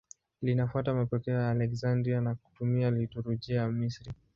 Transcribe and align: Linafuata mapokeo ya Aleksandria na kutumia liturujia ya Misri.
Linafuata 0.41 0.93
mapokeo 0.93 1.33
ya 1.33 1.49
Aleksandria 1.49 2.21
na 2.21 2.35
kutumia 2.35 2.91
liturujia 2.91 3.61
ya 3.61 3.67
Misri. 3.71 4.13